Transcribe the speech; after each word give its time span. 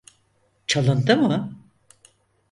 Çalındı 0.67 1.17
mı? 1.17 1.55